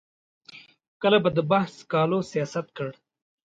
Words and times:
کله 1.01 1.17
به 1.23 1.29
د 1.37 1.39
بحث 1.51 1.71
سکالو 1.81 2.19
سیاست 2.31 2.67
کړ. 2.77 2.89